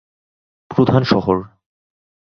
প্রধান 0.71 1.03
শহর। 1.03 1.37